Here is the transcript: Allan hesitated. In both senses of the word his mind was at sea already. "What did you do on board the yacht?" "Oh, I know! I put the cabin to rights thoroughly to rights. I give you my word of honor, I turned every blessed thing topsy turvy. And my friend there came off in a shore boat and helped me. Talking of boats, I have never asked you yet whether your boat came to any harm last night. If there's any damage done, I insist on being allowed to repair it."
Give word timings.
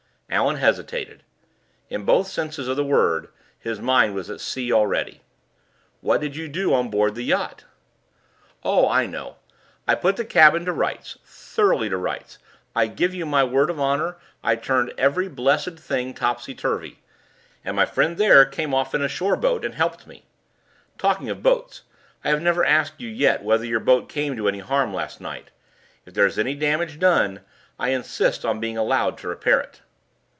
Allan 0.33 0.55
hesitated. 0.55 1.23
In 1.89 2.05
both 2.05 2.25
senses 2.25 2.69
of 2.69 2.77
the 2.77 2.85
word 2.85 3.27
his 3.59 3.81
mind 3.81 4.15
was 4.15 4.29
at 4.29 4.39
sea 4.39 4.71
already. 4.71 5.19
"What 5.99 6.21
did 6.21 6.37
you 6.37 6.47
do 6.47 6.73
on 6.73 6.87
board 6.89 7.15
the 7.15 7.25
yacht?" 7.25 7.65
"Oh, 8.63 8.87
I 8.87 9.07
know! 9.07 9.35
I 9.89 9.95
put 9.95 10.15
the 10.15 10.23
cabin 10.23 10.63
to 10.63 10.71
rights 10.71 11.17
thoroughly 11.25 11.89
to 11.89 11.97
rights. 11.97 12.37
I 12.73 12.87
give 12.87 13.13
you 13.13 13.25
my 13.25 13.43
word 13.43 13.69
of 13.69 13.77
honor, 13.77 14.15
I 14.41 14.55
turned 14.55 14.93
every 14.97 15.27
blessed 15.27 15.77
thing 15.77 16.13
topsy 16.13 16.55
turvy. 16.55 17.01
And 17.65 17.75
my 17.75 17.85
friend 17.85 18.15
there 18.17 18.45
came 18.45 18.73
off 18.73 18.95
in 18.95 19.01
a 19.01 19.09
shore 19.09 19.35
boat 19.35 19.65
and 19.65 19.75
helped 19.75 20.07
me. 20.07 20.23
Talking 20.97 21.27
of 21.29 21.43
boats, 21.43 21.81
I 22.23 22.29
have 22.29 22.41
never 22.41 22.63
asked 22.63 23.01
you 23.01 23.09
yet 23.09 23.43
whether 23.43 23.65
your 23.65 23.81
boat 23.81 24.07
came 24.07 24.37
to 24.37 24.47
any 24.47 24.59
harm 24.59 24.93
last 24.93 25.19
night. 25.19 25.51
If 26.05 26.13
there's 26.13 26.39
any 26.39 26.55
damage 26.55 26.99
done, 26.99 27.41
I 27.77 27.89
insist 27.89 28.45
on 28.45 28.61
being 28.61 28.77
allowed 28.77 29.17
to 29.17 29.27
repair 29.27 29.59
it." 29.59 29.81